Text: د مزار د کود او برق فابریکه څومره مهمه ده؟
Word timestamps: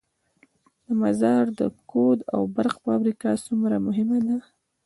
د 0.85 0.87
مزار 1.01 1.45
د 1.59 1.61
کود 1.91 2.19
او 2.33 2.41
برق 2.55 2.75
فابریکه 2.83 3.29
څومره 3.45 3.75
مهمه 3.87 4.17
ده؟ 4.27 4.37